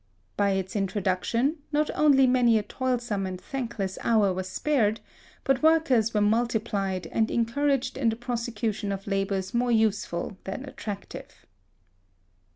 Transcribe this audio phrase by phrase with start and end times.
[0.35, 4.99] By its introduction, not only many a toilsome and thankless hour was spared,
[5.43, 11.45] but workers were multiplied, and encouraged in the prosecution of labours more useful than attractive.